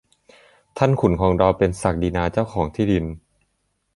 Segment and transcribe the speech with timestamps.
[0.77, 3.05] ท่านขุนของเราเป็นศักดินาเจ้าของที่ดิน